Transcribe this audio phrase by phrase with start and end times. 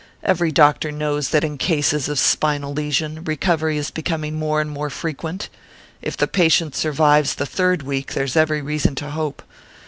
[0.23, 4.89] Every doctor knows that in cases of spinal lesion recovery is becoming more and more
[4.89, 5.47] frequent
[6.01, 9.43] if the patient survives the third week there's every reason to hope.